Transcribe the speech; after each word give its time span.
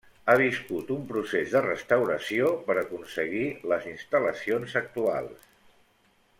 Ha 0.27 0.33
viscut 0.41 0.87
un 0.95 1.03
procés 1.11 1.53
de 1.57 1.61
restauració 1.65 2.49
per 2.71 2.77
aconseguir 2.83 3.45
les 3.75 3.87
instal·lacions 3.93 4.77
actuals. 4.85 5.49